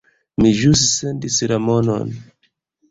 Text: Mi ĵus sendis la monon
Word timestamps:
Mi 0.45 0.53
ĵus 0.61 0.81
sendis 0.95 1.39
la 1.53 1.61
monon 1.71 2.19